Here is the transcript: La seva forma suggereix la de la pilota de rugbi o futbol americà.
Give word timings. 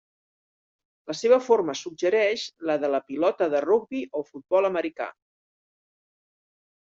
La 1.09 1.15
seva 1.17 1.37
forma 1.47 1.75
suggereix 1.81 2.45
la 2.69 2.77
de 2.83 2.89
la 2.93 2.99
pilota 3.09 3.49
de 3.55 3.61
rugbi 3.65 4.01
o 4.21 4.23
futbol 4.31 4.69
americà. 4.71 5.09